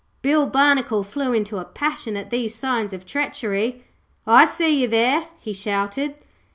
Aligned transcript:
Bill 0.23 0.47
Barnacle 0.47 1.03
flew 1.03 1.31
into 1.31 1.59
a 1.59 1.63
passion 1.63 2.17
at 2.17 2.31
these 2.31 2.55
signs 2.55 2.91
of 2.91 3.05
treachery. 3.05 3.83
'I 4.25 4.45
see 4.45 4.81
you 4.81 4.87
there,' 4.87 5.27
he 5.39 5.53
shouted. 5.53 6.15